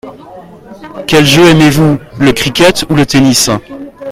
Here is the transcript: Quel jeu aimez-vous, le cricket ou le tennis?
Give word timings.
Quel 1.05 1.27
jeu 1.27 1.45
aimez-vous, 1.51 1.99
le 2.19 2.31
cricket 2.31 2.85
ou 2.89 2.95
le 2.95 3.05
tennis? 3.05 3.51